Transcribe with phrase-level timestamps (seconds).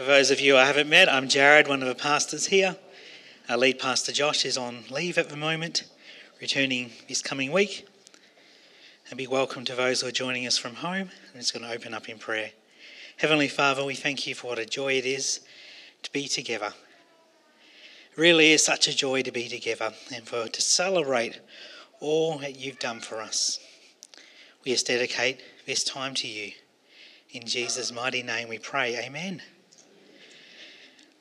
[0.00, 2.74] For those of you I haven't met, I'm Jared, one of the pastors here.
[3.50, 5.84] Our lead pastor Josh is on leave at the moment,
[6.40, 7.86] returning this coming week.
[9.10, 11.10] And be welcome to those who are joining us from home.
[11.34, 12.52] I'm just going to open up in prayer.
[13.18, 15.40] Heavenly Father, we thank you for what a joy it is
[16.02, 16.72] to be together.
[18.12, 21.40] It really is such a joy to be together and for to celebrate
[22.00, 23.60] all that you've done for us.
[24.64, 26.52] We just dedicate this time to you.
[27.32, 28.96] In Jesus' mighty name we pray.
[28.96, 29.42] Amen.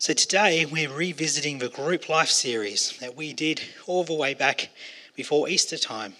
[0.02, 4.70] So today we're revisiting the group life series that we did all the way back
[5.14, 6.14] before Easter time.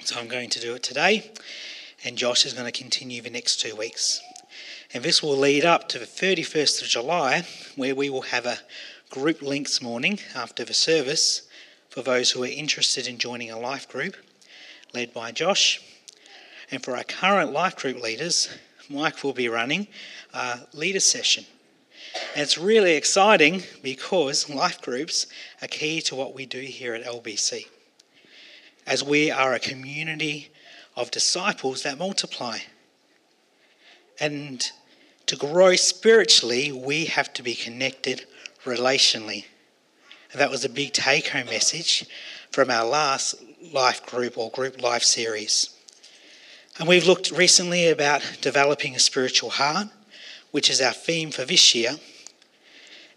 [0.00, 1.30] So I'm going to do it today,
[2.02, 4.20] and Josh is going to continue the next two weeks.
[4.92, 7.46] And this will lead up to the 31st of July,
[7.76, 8.58] where we will have a
[9.08, 11.42] group links morning after the service
[11.88, 14.16] for those who are interested in joining a life group
[14.92, 15.80] led by Josh.
[16.72, 18.48] And for our current life group leaders,
[18.90, 19.86] Mike will be running
[20.34, 21.46] a leader session
[22.34, 25.26] and it's really exciting because life groups
[25.62, 27.66] are key to what we do here at LBC.
[28.86, 30.50] As we are a community
[30.96, 32.58] of disciples that multiply.
[34.20, 34.64] And
[35.26, 38.26] to grow spiritually, we have to be connected
[38.64, 39.44] relationally.
[40.32, 42.06] And that was a big take home message
[42.50, 43.34] from our last
[43.72, 45.70] life group or group life series.
[46.78, 49.88] And we've looked recently about developing a spiritual heart
[50.50, 51.96] which is our theme for this year.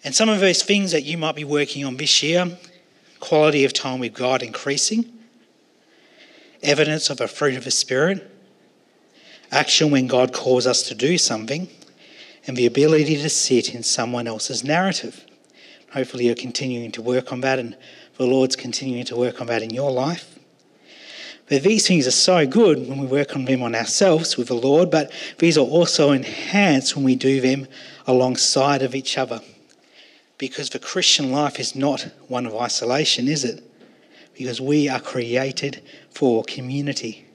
[0.04, 2.58] And some of those things that you might be working on this year
[3.20, 5.12] quality of time with God increasing,
[6.64, 8.30] evidence of a fruit of the Spirit,
[9.52, 11.68] action when God calls us to do something,
[12.48, 15.26] and the ability to sit in someone else's narrative.
[15.92, 17.76] Hopefully, you're continuing to work on that, and
[18.18, 20.39] the Lord's continuing to work on that in your life.
[21.50, 24.54] But these things are so good when we work on them on ourselves with the
[24.54, 27.68] Lord, but these are also enhanced when we do them
[28.06, 29.42] alongside of each other.
[30.38, 33.64] Because the Christian life is not one of isolation, is it?
[34.36, 37.26] Because we are created for community.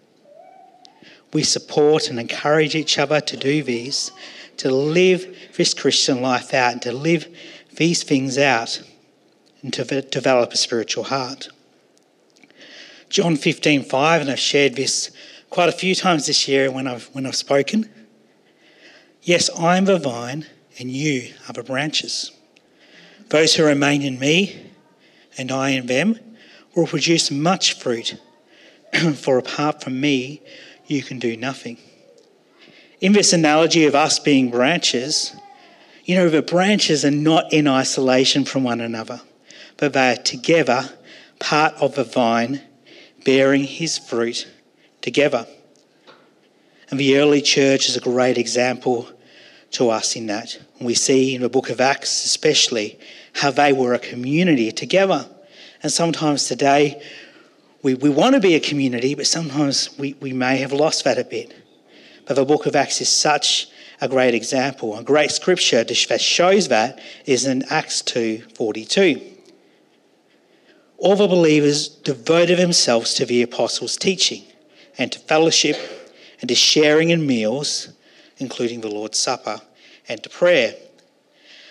[1.32, 4.12] We support and encourage each other to do these,
[4.58, 7.26] to live this Christian life out, to live
[7.72, 8.80] these things out,
[9.60, 11.48] and to develop a spiritual heart.
[13.14, 15.12] John 15, 5, and I've shared this
[15.48, 17.88] quite a few times this year when I've, when I've spoken.
[19.22, 20.46] Yes, I am the vine,
[20.80, 22.32] and you are the branches.
[23.28, 24.72] Those who remain in me,
[25.38, 26.18] and I in them,
[26.74, 28.20] will produce much fruit,
[29.14, 30.42] for apart from me,
[30.88, 31.78] you can do nothing.
[33.00, 35.36] In this analogy of us being branches,
[36.04, 39.20] you know, the branches are not in isolation from one another,
[39.76, 40.90] but they are together,
[41.38, 42.60] part of the vine
[43.24, 44.46] bearing his fruit
[45.00, 45.46] together.
[46.90, 49.08] And the early church is a great example
[49.72, 50.58] to us in that.
[50.80, 52.98] We see in the book of Acts, especially,
[53.32, 55.26] how they were a community together.
[55.82, 57.02] And sometimes today,
[57.82, 61.18] we, we want to be a community, but sometimes we, we may have lost that
[61.18, 61.54] a bit.
[62.26, 63.68] But the book of Acts is such
[64.00, 64.96] a great example.
[64.96, 69.33] A great scripture that shows that is in Acts 2.42
[71.04, 74.42] all the believers devoted themselves to the apostles' teaching
[74.96, 75.76] and to fellowship
[76.40, 77.90] and to sharing in meals,
[78.38, 79.60] including the Lord's Supper,
[80.08, 80.74] and to prayer.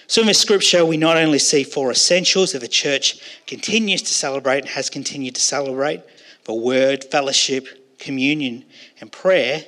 [0.05, 4.13] So, in this scripture, we not only see four essentials that the church continues to
[4.13, 6.01] celebrate and has continued to celebrate
[6.45, 8.63] the word, fellowship, communion,
[9.01, 9.65] and prayer.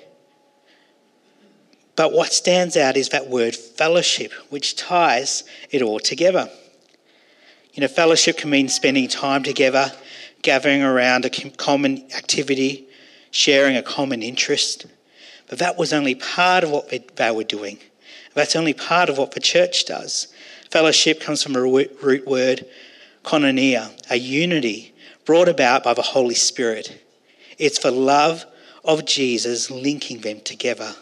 [1.95, 6.51] But what stands out is that word fellowship, which ties it all together.
[7.75, 9.91] You know, fellowship can mean spending time together,
[10.41, 12.87] gathering around a common activity,
[13.31, 14.85] sharing a common interest.
[15.49, 17.79] But that was only part of what they were doing.
[18.33, 20.33] That's only part of what the church does.
[20.71, 22.65] Fellowship comes from a root word,
[23.23, 24.93] koinonia, a unity
[25.25, 27.01] brought about by the Holy Spirit.
[27.57, 28.45] It's the love
[28.85, 30.95] of Jesus linking them together.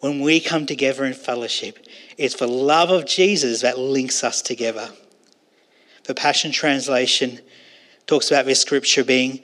[0.00, 1.84] When we come together in fellowship,
[2.16, 4.90] it's the love of Jesus that links us together.
[6.08, 7.38] The Passion Translation
[8.06, 9.40] talks about this scripture being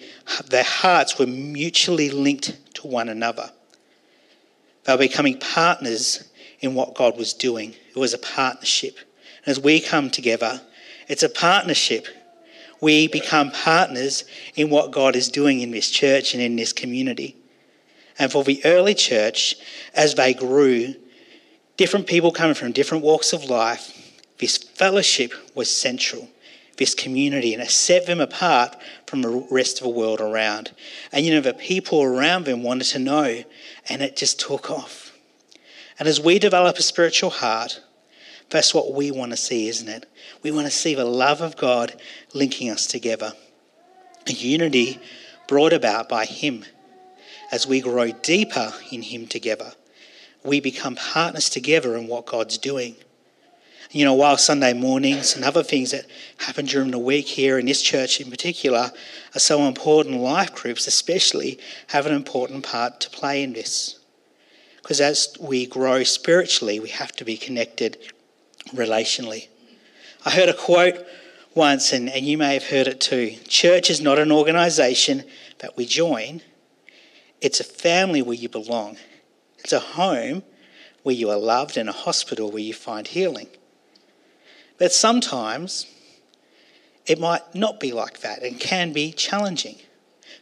[0.49, 3.51] their hearts were mutually linked to one another.
[4.85, 6.27] They were becoming partners
[6.61, 7.75] in what God was doing.
[7.95, 8.97] It was a partnership.
[9.45, 10.63] And as we come together,
[11.07, 12.07] it's a partnership.
[12.81, 14.25] We become partners
[14.55, 17.37] in what God is doing in this church and in this community.
[18.19, 19.57] And for the early church,
[19.93, 20.95] as they grew,
[21.77, 26.31] different people coming from different walks of life, this fellowship was central
[26.77, 28.77] this community and it set them apart
[29.07, 30.73] from the rest of the world around.
[31.13, 33.45] And you know, the people around them wanted to know,
[33.89, 35.13] and it just took off.
[35.99, 37.81] And as we develop a spiritual heart,
[38.51, 40.07] That's what we want to see, isn't it?
[40.43, 42.01] We want to see the love of God
[42.33, 43.33] linking us together.
[44.29, 45.01] A unity
[45.49, 46.65] brought about by Him.
[47.51, 49.73] As we grow deeper in Him together,
[50.45, 52.97] we become partners together in what God's doing.
[53.95, 56.07] You know, while Sunday mornings and other things that
[56.39, 58.91] happen during the week here in this church in particular
[59.37, 64.01] are so important, life groups especially have an important part to play in this.
[64.83, 67.97] Because as we grow spiritually, we have to be connected
[68.73, 69.47] relationally.
[70.25, 71.07] I heard a quote
[71.55, 75.23] once, and, and you may have heard it too Church is not an organisation
[75.61, 76.43] that we join,
[77.41, 78.97] it's a family where you belong.
[79.59, 80.43] It's a home
[81.05, 83.47] where you are loved and a hospital where you find healing.
[84.79, 85.87] But sometimes
[87.07, 89.77] it might not be like that and can be challenging.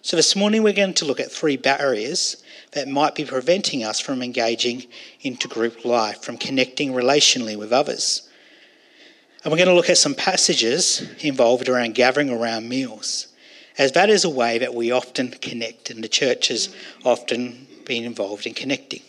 [0.01, 2.43] So this morning we're going to look at three barriers
[2.73, 4.85] that might be preventing us from engaging
[5.21, 8.29] into group life, from connecting relationally with others.
[9.45, 13.29] And we're going to look at some passages involved around gathering around meals,
[13.77, 16.75] as that is a way that we often connect, and the church has
[17.05, 19.03] often been involved in connecting.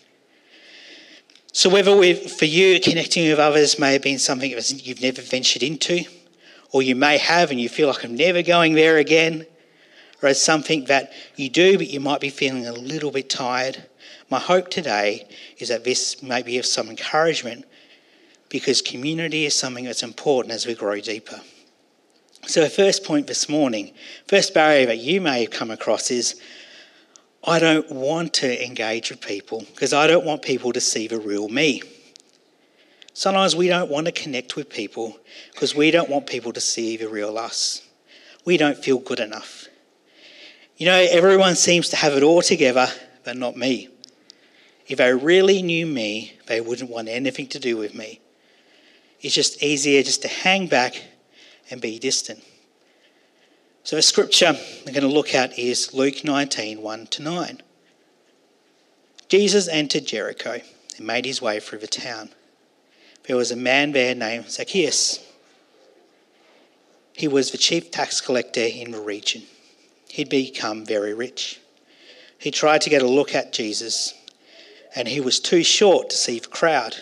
[1.56, 6.04] So, whether for you connecting with others may have been something you've never ventured into,
[6.72, 9.46] or you may have and you feel like I'm never going there again,
[10.24, 13.86] or it's something that you do but you might be feeling a little bit tired,
[14.32, 15.28] my hope today
[15.60, 17.66] is that this may be of some encouragement
[18.50, 21.40] because community is something that's important as we grow deeper.
[22.48, 23.94] So, the first point this morning,
[24.28, 26.42] first barrier that you may have come across is
[27.46, 31.20] I don't want to engage with people because I don't want people to see the
[31.20, 31.82] real me.
[33.14, 35.20] Sometimes we don't want to connect with people
[35.52, 37.86] because we don't want people to see the real us.
[38.46, 39.68] We don't feel good enough.
[40.78, 42.88] You know, everyone seems to have it all together,
[43.24, 43.90] but not me.
[44.88, 48.20] If they really knew me, they wouldn't want anything to do with me.
[49.22, 51.02] It's just easier just to hang back
[51.70, 52.44] and be distant.
[53.86, 57.62] So, the scripture we're going to look at is Luke 19 1 to 9.
[59.28, 60.62] Jesus entered Jericho
[60.96, 62.30] and made his way through the town.
[63.28, 65.20] There was a man there named Zacchaeus.
[67.12, 69.44] He was the chief tax collector in the region.
[70.08, 71.60] He'd become very rich.
[72.38, 74.14] He tried to get a look at Jesus,
[74.96, 77.00] and he was too short to see the crowd.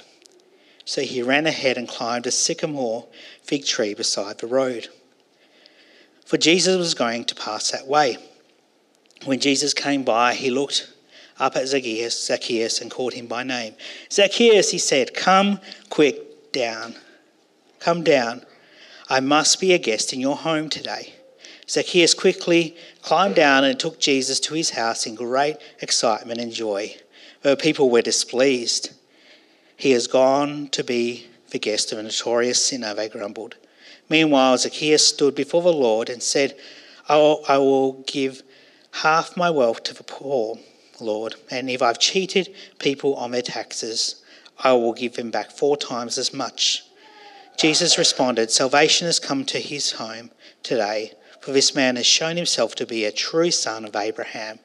[0.85, 3.05] So he ran ahead and climbed a sycamore
[3.43, 4.89] fig tree beside the road
[6.31, 8.17] for Jesus was going to pass that way.
[9.25, 10.89] When Jesus came by, he looked
[11.37, 13.73] up at Zacchaeus, Zacchaeus and called him by name.
[14.09, 16.95] Zacchaeus, he said, Come quick down.
[17.79, 18.45] Come down.
[19.09, 21.15] I must be a guest in your home today.
[21.67, 26.95] Zacchaeus quickly climbed down and took Jesus to his house in great excitement and joy.
[27.43, 28.93] But people were displeased.
[29.75, 33.57] He has gone to be the guest of a notorious sinner, they grumbled.
[34.11, 36.57] Meanwhile, Zacchaeus stood before the Lord and said,
[37.07, 38.43] I will, give
[38.91, 40.57] half my wealth to the poor,
[40.99, 44.21] Lord, and if I've cheated people on their taxes,
[44.59, 46.83] I will give them back four times as much.
[47.57, 50.31] Jesus responded, Salvation has come to his home
[50.61, 54.59] today, for this man has shown himself to be a true son of Abraham.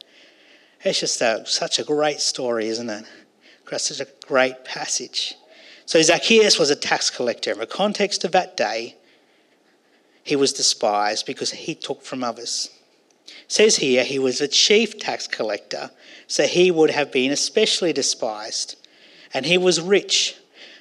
[0.82, 3.04] It's just a, such a great story, isn't it?
[3.76, 5.36] Such a great passage.
[5.84, 7.52] So Zacchaeus was a tax collector.
[7.52, 8.95] In the context of that day,
[10.26, 12.68] he was despised because he took from others.
[13.28, 15.92] It says here he was a chief tax collector,
[16.26, 18.74] so he would have been especially despised.
[19.32, 20.34] And he was rich,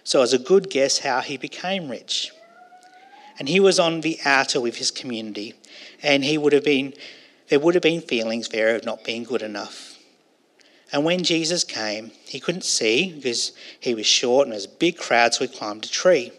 [0.04, 2.32] so it's a good guess how he became rich.
[3.38, 5.54] And he was on the outer with his community,
[6.02, 6.96] and he would have been
[7.50, 10.00] there would have been feelings there of not being good enough.
[10.92, 14.70] And when Jesus came, he couldn't see because he was short and there was a
[14.70, 16.32] big crowd, so he climbed a tree.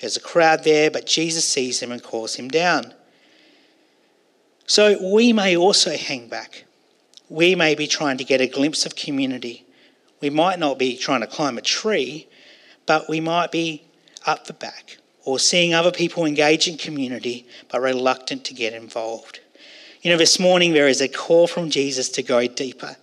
[0.00, 2.92] There's a crowd there, but Jesus sees him and calls him down.
[4.66, 6.64] So we may also hang back.
[7.28, 9.64] We may be trying to get a glimpse of community.
[10.20, 12.28] We might not be trying to climb a tree,
[12.84, 13.84] but we might be
[14.26, 19.40] up the back or seeing other people engage in community but reluctant to get involved.
[20.00, 22.96] You know, this morning there is a call from Jesus to go deeper,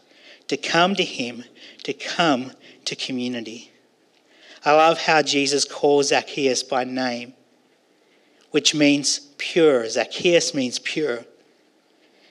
[0.47, 1.43] to come to Him,
[1.83, 2.53] to come
[2.85, 3.72] to community.
[4.65, 7.33] I love how Jesus calls Zacchaeus by name,
[8.51, 9.87] which means pure.
[9.89, 11.25] Zacchaeus means pure.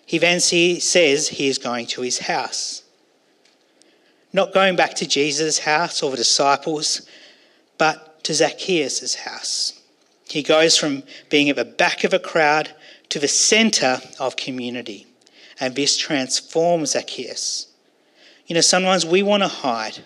[0.06, 2.82] He then says he is going to his house.
[4.32, 7.06] Not going back to Jesus' house or the disciples,
[7.76, 9.80] but to Zacchaeus' house.
[10.26, 12.74] He goes from being at the back of a crowd
[13.10, 15.06] to the center of community.
[15.60, 17.66] And this transforms Zacchaeus.
[18.46, 19.98] You know, sometimes we want to hide.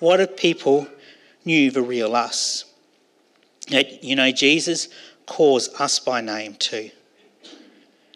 [0.00, 0.88] What if people
[1.44, 2.64] knew the real us.
[3.68, 4.88] You know, Jesus
[5.26, 6.90] calls us by name too.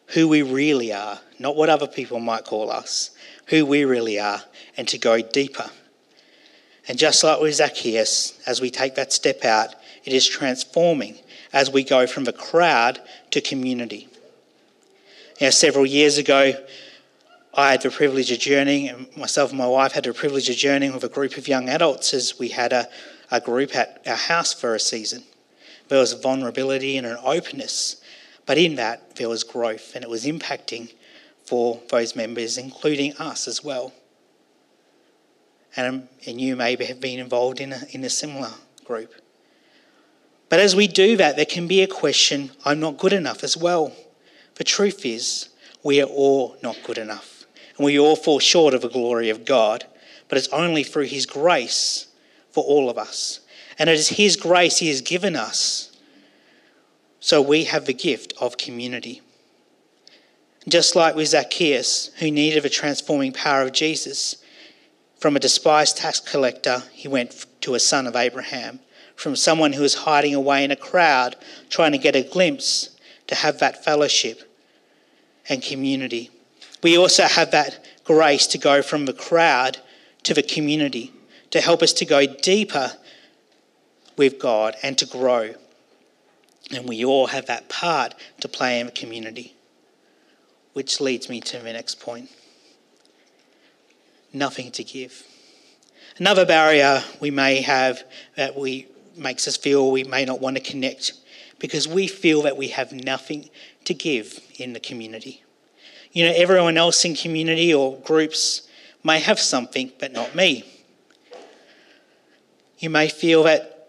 [0.08, 3.10] Who we really are, not what other people might call us,
[3.46, 4.42] who we really are,
[4.76, 5.70] and to go deeper.
[6.86, 11.18] And just like with Zacchaeus, as we take that step out, it is transforming
[11.52, 13.00] as we go from the crowd
[13.30, 14.08] to community.
[15.40, 16.52] Know, several years ago,
[17.54, 20.56] I had the privilege of journeying, and myself and my wife had the privilege of
[20.56, 22.88] journeying with a group of young adults as we had a,
[23.30, 25.22] a group at our house for a season.
[25.88, 28.02] There was vulnerability and an openness,
[28.46, 30.92] but in that, there was growth, and it was impacting
[31.44, 33.92] for those members, including us as well.
[35.76, 38.50] And, and you maybe have been involved in a, in a similar
[38.84, 39.14] group.
[40.48, 43.56] But as we do that, there can be a question I'm not good enough as
[43.56, 43.92] well.
[44.54, 45.48] The truth is,
[45.82, 47.34] we are all not good enough
[47.76, 49.84] and we all fall short of the glory of God,
[50.28, 52.06] but it's only through His grace
[52.54, 53.40] for all of us.
[53.78, 55.90] And it is His grace He has given us.
[57.20, 59.20] So we have the gift of community.
[60.68, 64.36] Just like with Zacchaeus, who needed the transforming power of Jesus,
[65.18, 68.80] from a despised tax collector, he went to a son of Abraham.
[69.16, 71.36] From someone who was hiding away in a crowd,
[71.70, 72.90] trying to get a glimpse,
[73.26, 74.42] to have that fellowship
[75.48, 76.30] and community
[76.84, 79.78] we also have that grace to go from the crowd
[80.22, 81.10] to the community,
[81.54, 82.90] to help us to go deeper
[84.16, 85.54] with God and to grow.
[86.72, 89.54] And we all have that part to play in the community.
[90.72, 92.28] Which leads me to my next point
[94.32, 95.22] nothing to give.
[96.18, 98.02] Another barrier we may have
[98.36, 101.12] that we makes us feel we may not want to connect
[101.60, 103.48] because we feel that we have nothing
[103.84, 105.44] to give in the community.
[106.10, 108.62] You know, everyone else in community or groups
[109.04, 110.73] may have something, but not me.
[112.78, 113.88] You may feel that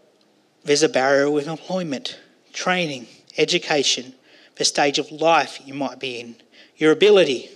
[0.63, 2.19] there's a barrier with employment,
[2.53, 4.13] training, education,
[4.55, 6.35] the stage of life you might be in,
[6.77, 7.49] your ability,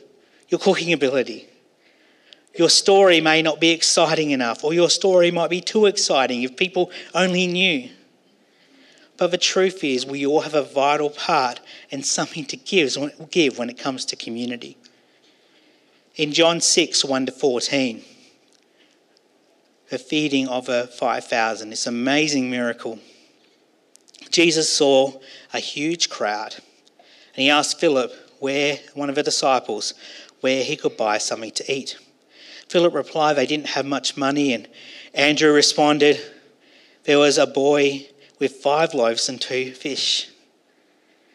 [0.50, 1.48] your cooking ability.
[2.55, 6.57] Your story may not be exciting enough, or your story might be too exciting if
[6.57, 7.89] people only knew.
[9.17, 11.59] But the truth is, we all have a vital part
[11.91, 12.95] and something to give,
[13.57, 14.77] when it comes to community.
[16.15, 18.03] In John 6 1 to 14,
[19.89, 23.00] the feeding of the 5,000, this amazing miracle.
[24.29, 25.19] Jesus saw
[25.53, 26.55] a huge crowd
[27.39, 29.93] and he asked Philip, where, one of the disciples,
[30.41, 31.98] where he could buy something to eat.
[32.67, 34.67] Philip replied they didn't have much money, and
[35.13, 36.19] Andrew responded,
[37.03, 38.08] There was a boy
[38.39, 40.29] with five loaves and two fish.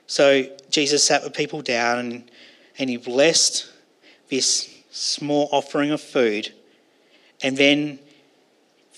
[0.07, 2.31] So Jesus sat the people down and,
[2.79, 3.71] and he blessed
[4.29, 6.53] this small offering of food
[7.43, 7.99] and then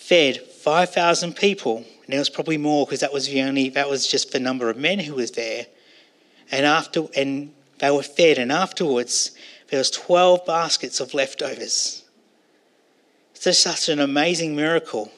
[0.07, 1.79] fed 5,000 people.
[1.79, 4.71] And there was probably more because that was the only, that was just the number
[4.71, 5.67] of men who was there.
[6.53, 9.33] And after, and they were fed and afterwards
[9.69, 12.05] there was 12 baskets of leftovers.
[13.33, 15.11] It's just such an amazing miracle.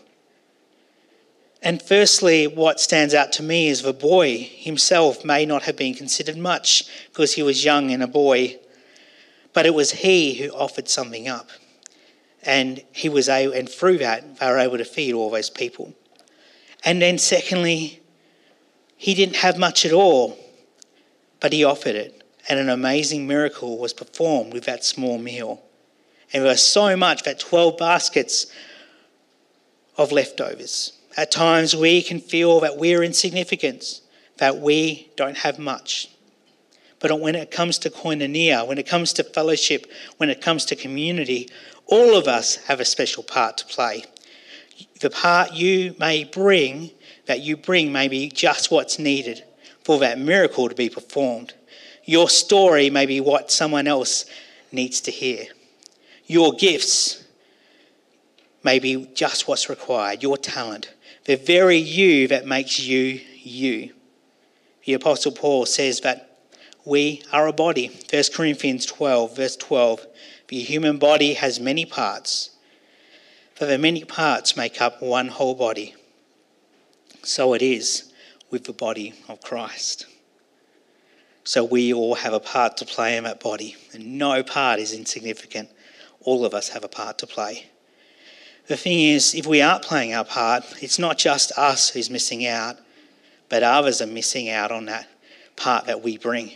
[1.62, 5.92] And firstly, what stands out to me is the boy himself may not have been
[5.92, 8.56] considered much because he was young and a boy,
[9.52, 11.50] but it was he who offered something up.
[12.42, 15.94] And he was able, and through that, they were able to feed all those people.
[16.84, 18.00] And then, secondly,
[18.96, 20.38] he didn't have much at all,
[21.40, 22.22] but he offered it.
[22.48, 25.62] And an amazing miracle was performed with that small meal.
[26.32, 28.46] And there was so much that 12 baskets
[29.96, 30.92] of leftovers.
[31.16, 34.00] At times, we can feel that we're insignificant,
[34.36, 36.08] that we don't have much.
[37.00, 39.86] But when it comes to koinonia, when it comes to fellowship,
[40.16, 41.48] when it comes to community,
[41.86, 44.04] all of us have a special part to play.
[45.00, 46.90] The part you may bring,
[47.26, 49.44] that you bring, may be just what's needed
[49.84, 51.54] for that miracle to be performed.
[52.04, 54.24] Your story may be what someone else
[54.72, 55.46] needs to hear.
[56.26, 57.24] Your gifts
[58.64, 60.92] may be just what's required, your talent
[61.28, 63.92] the very you that makes you you.
[64.86, 66.27] The Apostle Paul says that
[66.88, 67.90] we are a body.
[68.10, 70.06] 1 Corinthians 12, verse 12.
[70.48, 72.50] The human body has many parts,
[73.58, 75.94] but the many parts make up one whole body.
[77.22, 78.10] So it is
[78.50, 80.06] with the body of Christ.
[81.44, 84.92] So we all have a part to play in that body, and no part is
[84.94, 85.68] insignificant.
[86.22, 87.66] All of us have a part to play.
[88.66, 92.46] The thing is, if we aren't playing our part, it's not just us who's missing
[92.46, 92.78] out,
[93.50, 95.06] but others are missing out on that
[95.56, 96.52] part that we bring.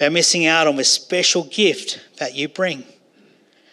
[0.00, 2.84] They're missing out on the special gift that you bring.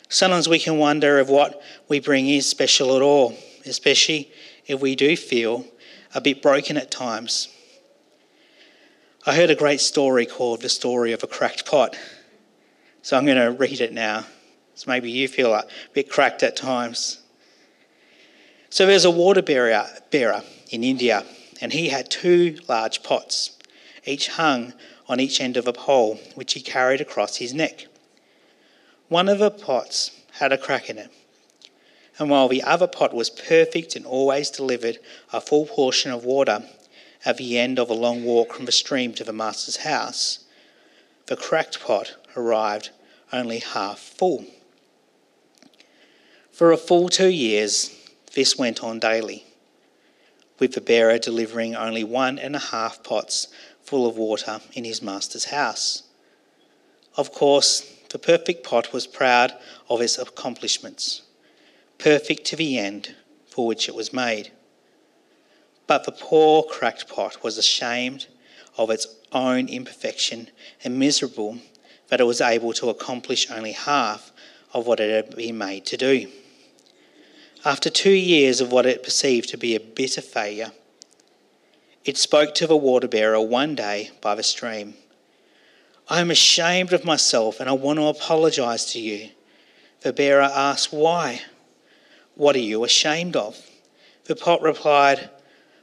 [0.09, 3.33] Sometimes we can wonder if what we bring is special at all,
[3.65, 4.29] especially
[4.65, 5.63] if we do feel
[6.13, 7.47] a bit broken at times.
[9.25, 11.97] I heard a great story called The Story of a Cracked Pot.
[13.03, 14.25] So I'm going to read it now.
[14.75, 17.21] So maybe you feel a bit cracked at times.
[18.69, 21.23] So there's a water bearer, bearer in India,
[21.61, 23.57] and he had two large pots,
[24.05, 24.73] each hung
[25.07, 27.87] on each end of a pole, which he carried across his neck.
[29.07, 31.09] One of the pots had a crack in it,
[32.19, 34.99] and while the other pot was perfect and always delivered
[35.31, 36.63] a full portion of water
[37.23, 40.45] at the end of a long walk from the stream to the master's house,
[41.27, 42.89] the cracked pot arrived
[43.31, 44.45] only half full.
[46.51, 47.95] For a full two years,
[48.33, 49.45] this went on daily,
[50.59, 53.47] with the bearer delivering only one and a half pots
[53.87, 56.03] full of water in his master's house.
[57.15, 59.53] Of course, the perfect pot was proud
[59.89, 61.23] of its accomplishments
[61.97, 63.15] perfect to the end
[63.47, 64.51] for which it was made.
[65.87, 68.27] But the poor cracked pot was ashamed
[68.77, 70.49] of its own imperfection
[70.83, 71.57] and miserable
[72.09, 74.31] that it was able to accomplish only half
[74.73, 76.29] of what it had been made to do.
[77.65, 80.71] After two years of what it perceived to be a bitter failure,
[82.07, 84.93] it spoke to the water bearer one day by the stream.
[86.07, 89.31] I am ashamed of myself and I want to apologize to you.
[90.01, 91.41] The bearer asked, Why?
[92.35, 93.61] What are you ashamed of?
[94.23, 95.29] The pot replied,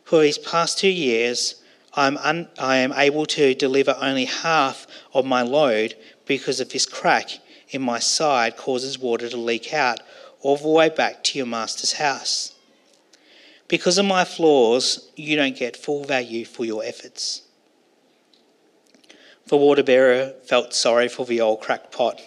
[0.04, 1.56] For these past two years,
[1.92, 6.70] I am, un- I am able to deliver only half of my load because of
[6.70, 7.38] this crack
[7.68, 10.00] in my side causes water to leak out
[10.40, 12.53] all the way back to your master's house.
[13.68, 17.42] Because of my flaws, you don't get full value for your efforts.
[19.46, 22.20] The water bearer felt sorry for the old cracked pot,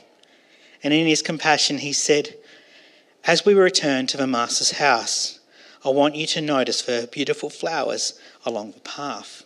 [0.84, 2.36] and in his compassion he said,
[3.24, 5.40] as we return to the Master's house,
[5.84, 9.44] I want you to notice the beautiful flowers along the path.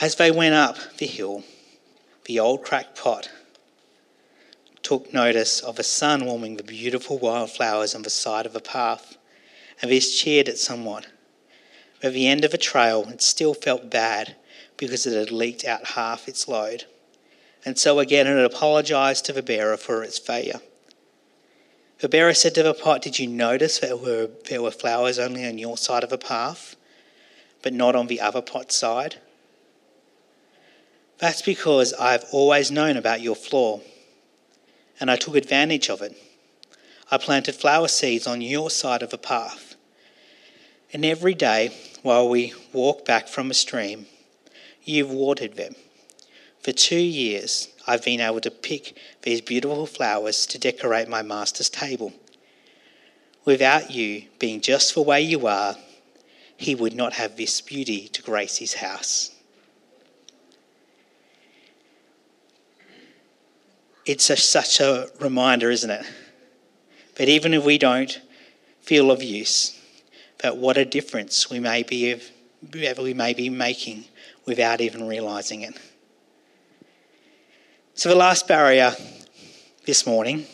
[0.00, 1.44] As they went up the hill,
[2.24, 3.30] the old cracked pot
[4.84, 9.16] took notice of the sun warming the beautiful wildflowers on the side of a path,
[9.82, 11.08] and this cheered it somewhat.
[12.00, 14.36] But at the end of a trail, it still felt bad
[14.76, 16.84] because it had leaked out half its load
[17.64, 20.60] and so again it apologized to the bearer for its failure.
[22.00, 25.18] The bearer said to the pot, Did you notice that there were, there were flowers
[25.18, 26.76] only on your side of the path,
[27.62, 29.16] but not on the other pot's side?
[31.18, 33.80] That's because I've always known about your flaw,
[35.00, 36.16] and I took advantage of it.
[37.10, 39.74] I planted flower seeds on your side of the path.
[40.92, 44.06] And every day, while we walk back from a stream,
[44.84, 45.74] you've watered them
[46.64, 51.68] for two years, I've been able to pick these beautiful flowers to decorate my master's
[51.68, 52.14] table.
[53.44, 55.76] Without you being just the way you are,
[56.56, 59.30] he would not have this beauty to grace his house.
[64.06, 66.04] It's a, such a reminder, isn't it?
[67.16, 68.20] That even if we don't
[68.82, 69.78] feel of use,
[70.40, 72.20] that what a difference we may be,
[72.72, 74.04] we may be making
[74.44, 75.78] without even realizing it.
[77.94, 78.94] So, the last barrier
[79.86, 80.46] this morning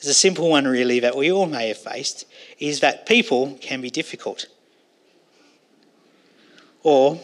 [0.00, 2.24] is a simple one, really, that we all may have faced
[2.58, 4.46] is that people can be difficult.
[6.82, 7.20] Or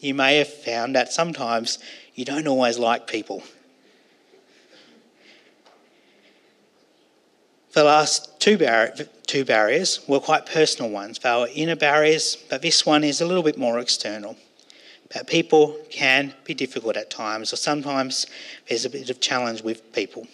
[0.00, 1.78] you may have found that sometimes
[2.14, 3.42] you don't always like people.
[7.72, 8.58] The last two,
[9.26, 11.18] two barriers were quite personal ones.
[11.18, 14.36] They were inner barriers, but this one is a little bit more external
[15.12, 18.26] that people can be difficult at times, or sometimes
[18.68, 20.26] there's a bit of challenge with people.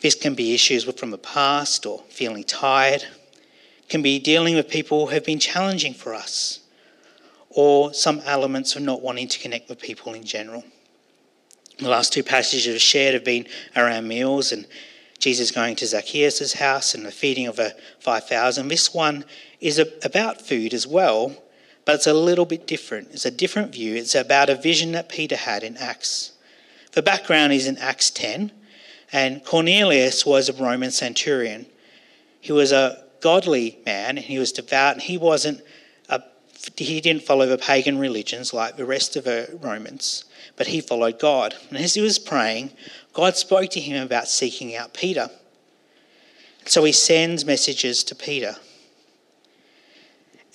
[0.00, 3.04] This can be issues from the past or feeling tired,
[3.88, 6.60] can be dealing with people who have been challenging for us,
[7.50, 10.64] or some elements of not wanting to connect with people in general.
[11.78, 14.66] The last two passages I've shared have been around meals and
[15.20, 18.68] Jesus going to Zacchaeus' house and the feeding of the 5,000.
[18.68, 19.24] This one
[19.60, 21.36] is about food as well,
[21.84, 23.08] but it's a little bit different.
[23.12, 23.94] It's a different view.
[23.94, 26.32] It's about a vision that Peter had in Acts.
[26.92, 28.50] The background is in Acts 10,
[29.12, 31.66] and Cornelius was a Roman centurion.
[32.40, 35.60] He was a godly man, and he was devout, and he wasn't
[36.08, 36.22] a,
[36.76, 40.24] he didn't follow the pagan religions like the rest of the Romans,
[40.56, 41.54] but he followed God.
[41.68, 42.70] And as he was praying,
[43.12, 45.30] God spoke to him about seeking out Peter.
[46.66, 48.56] So he sends messages to Peter.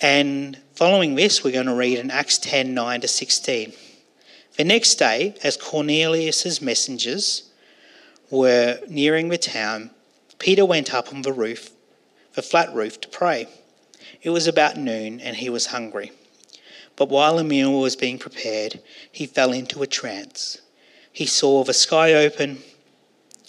[0.00, 3.72] And following this, we're going to read in Acts 10 9 to 16.
[4.56, 7.50] The next day, as Cornelius's messengers
[8.30, 9.90] were nearing the town,
[10.38, 11.70] Peter went up on the roof
[12.36, 13.48] the flat roof to pray.
[14.22, 16.12] It was about noon and he was hungry.
[16.94, 20.60] But while a meal was being prepared, he fell into a trance.
[21.16, 22.58] He saw the sky open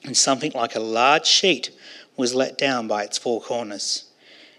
[0.05, 1.69] and something like a large sheet
[2.15, 4.05] was let down by its four corners.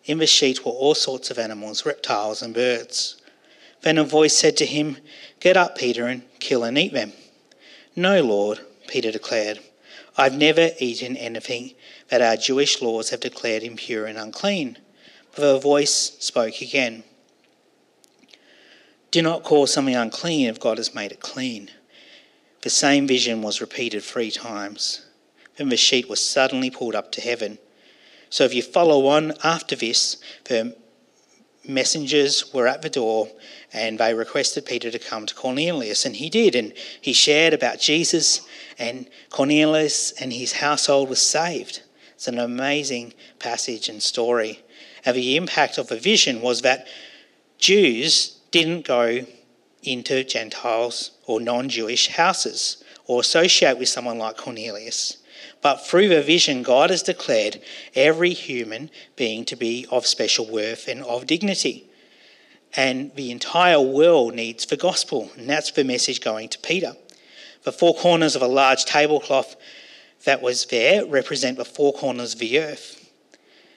[0.04, 3.16] In the sheet were all sorts of animals, reptiles, and birds.
[3.80, 4.98] Then a voice said to him,
[5.40, 7.14] Get up, Peter, and kill and eat them.
[7.96, 9.60] No, Lord, Peter declared.
[10.18, 11.72] I've never eaten anything
[12.10, 14.76] that our Jewish laws have declared impure and unclean.
[15.34, 17.04] But the voice spoke again.
[19.10, 21.70] Do not call something unclean if God has made it clean.
[22.62, 25.06] The same vision was repeated three times.
[25.56, 27.58] Then the sheet was suddenly pulled up to heaven.
[28.30, 30.76] So if you follow on after this, the
[31.66, 33.28] messengers were at the door
[33.72, 36.04] and they requested Peter to come to Cornelius.
[36.04, 36.54] And he did.
[36.54, 38.40] And he shared about Jesus,
[38.78, 41.82] and Cornelius and his household was saved.
[42.14, 44.62] It's an amazing passage and story.
[45.04, 46.86] And the impact of the vision was that
[47.58, 49.26] Jews didn't go
[49.82, 55.18] into Gentiles or non Jewish houses or associate with someone like Cornelius.
[55.60, 57.60] But through the vision, God has declared
[57.94, 61.88] every human being to be of special worth and of dignity.
[62.76, 66.94] And the entire world needs the gospel, and that's the message going to Peter.
[67.62, 69.56] The four corners of a large tablecloth
[70.24, 72.97] that was there represent the four corners of the earth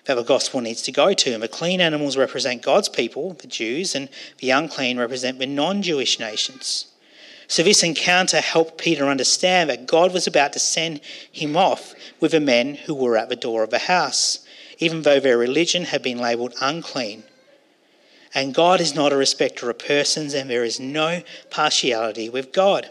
[0.05, 1.33] that the gospel needs to go to.
[1.33, 4.09] And the clean animals represent God's people, the Jews, and
[4.39, 6.87] the unclean represent the non Jewish nations.
[7.47, 12.31] So this encounter helped Peter understand that God was about to send him off with
[12.31, 14.45] the men who were at the door of the house,
[14.79, 17.23] even though their religion had been labelled unclean.
[18.33, 22.89] And God is not a respecter of persons, and there is no partiality with God.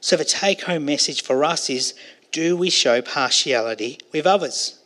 [0.00, 1.92] So the take home message for us is
[2.32, 4.78] do we show partiality with others?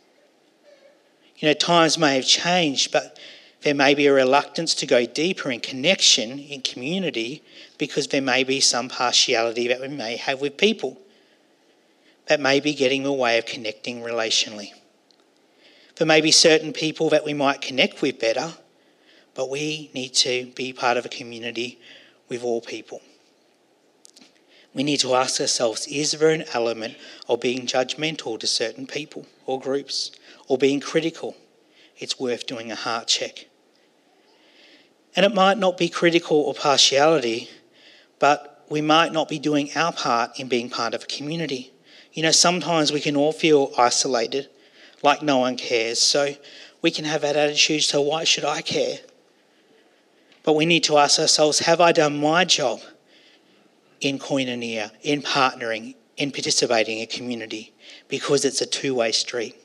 [1.41, 3.17] You know, times may have changed, but
[3.61, 7.43] there may be a reluctance to go deeper in connection, in community,
[7.79, 11.01] because there may be some partiality that we may have with people
[12.27, 14.69] that may be getting in the way of connecting relationally.
[15.95, 18.53] There may be certain people that we might connect with better,
[19.33, 21.79] but we need to be part of a community
[22.29, 23.01] with all people.
[24.75, 29.25] We need to ask ourselves is there an element of being judgmental to certain people
[29.47, 30.11] or groups?
[30.51, 31.33] Or being critical,
[31.97, 33.45] it's worth doing a heart check.
[35.15, 37.49] And it might not be critical or partiality,
[38.19, 41.71] but we might not be doing our part in being part of a community.
[42.11, 44.49] You know, sometimes we can all feel isolated,
[45.01, 46.01] like no one cares.
[46.01, 46.35] So
[46.81, 48.99] we can have that attitude so why should I care?
[50.43, 52.81] But we need to ask ourselves have I done my job
[54.01, 57.73] in koinonia, in partnering, in participating in a community?
[58.09, 59.55] Because it's a two way street.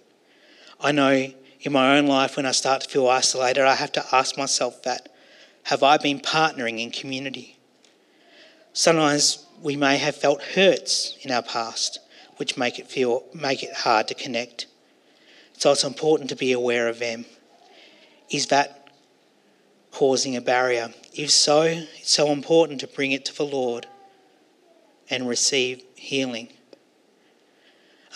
[0.80, 4.04] I know in my own life when I start to feel isolated, I have to
[4.12, 5.08] ask myself that
[5.64, 7.58] have I been partnering in community?
[8.72, 11.98] Sometimes we may have felt hurts in our past,
[12.36, 14.66] which make it feel make it hard to connect.
[15.58, 17.24] So it's important to be aware of them.
[18.30, 18.90] Is that
[19.90, 20.92] causing a barrier?
[21.14, 23.86] If so, it's so important to bring it to the Lord
[25.08, 26.48] and receive healing.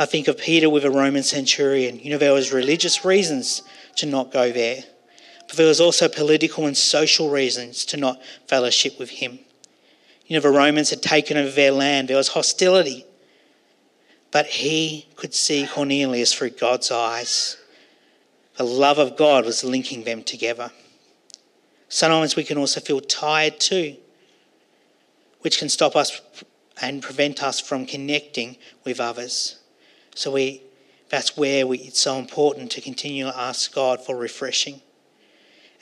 [0.01, 2.01] I think of Peter with a Roman centurion.
[2.01, 3.61] You know, there was religious reasons
[3.97, 4.83] to not go there,
[5.47, 9.41] but there was also political and social reasons to not fellowship with him.
[10.27, 12.09] You know, the Romans had taken over their land.
[12.09, 13.05] There was hostility.
[14.31, 17.59] But he could see Cornelius through God's eyes.
[18.57, 20.71] The love of God was linking them together.
[21.91, 23.99] Sometimes we can also feel tired too,
[25.43, 26.23] which can stop us
[26.81, 29.60] and prevent us from connecting with others.
[30.21, 30.61] So we,
[31.09, 34.83] that's where we, it's so important to continue to ask God for refreshing.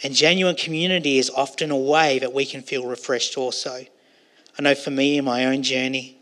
[0.04, 3.84] And genuine community is often a way that we can feel refreshed also.
[4.56, 6.18] I know for me in my own journey,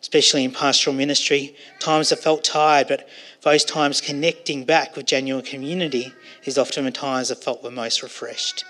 [0.00, 3.08] especially in pastoral ministry, times I felt tired, but
[3.42, 6.12] those times connecting back with genuine community
[6.42, 8.64] is often the times I felt the most refreshed.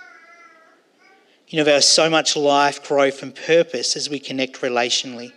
[1.48, 5.32] You know, there's so much life, growth, and purpose as we connect relationally,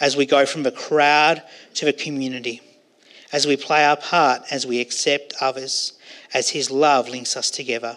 [0.00, 1.42] as we go from the crowd
[1.74, 2.62] to the community
[3.32, 5.92] as we play our part, as we accept others,
[6.32, 7.96] as His love links us together.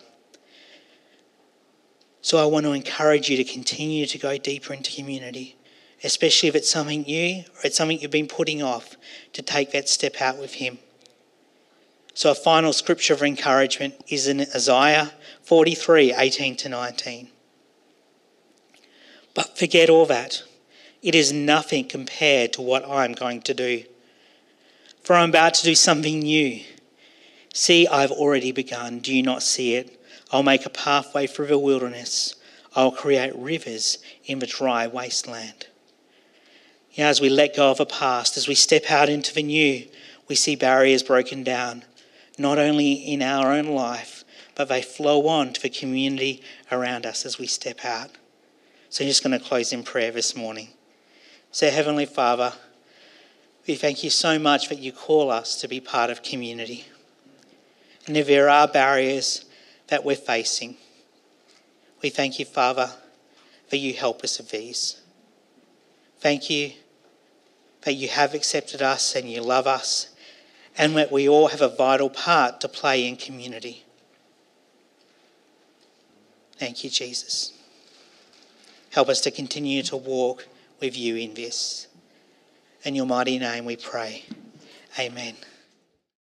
[2.22, 5.56] So I want to encourage you to continue to go deeper into community,
[6.04, 8.96] especially if it's something new or it's something you've been putting off,
[9.34, 10.80] to take that step out with Him.
[12.14, 15.14] So a final scripture of encouragement is in Isaiah
[15.44, 17.30] 43 18 to 19.
[19.34, 20.44] But forget all that.
[21.02, 23.84] It is nothing compared to what I'm going to do
[25.04, 26.62] for I'm about to do something new.
[27.54, 29.00] See, I've already begun.
[29.00, 30.00] Do you not see it?
[30.32, 32.36] I'll make a pathway through the wilderness.
[32.76, 35.68] I'll create rivers in the dry wasteland.
[36.94, 39.86] Yeah, as we let go of the past, as we step out into the new,
[40.28, 41.84] we see barriers broken down,
[42.38, 44.24] not only in our own life,
[44.56, 48.12] but they flow on to the community around us as we step out.
[48.90, 50.70] So I'm just going to close in prayer this morning.
[51.52, 52.54] So, Heavenly Father,
[53.68, 56.86] we thank you so much that you call us to be part of community.
[58.08, 59.46] And if there are barriers
[59.88, 60.78] that we're facing,
[62.02, 62.92] we thank you, Father,
[63.70, 65.02] that you help us with these.
[66.20, 66.74] Thank you
[67.84, 70.10] that you have accepted us and you love us,
[70.78, 73.86] and that we all have a vital part to play in community.
[76.58, 77.54] Thank you, Jesus.
[78.92, 80.48] Help us to continue to walk
[80.80, 81.88] with you in this.
[82.84, 84.24] In your mighty name we pray.
[84.98, 85.36] Amen.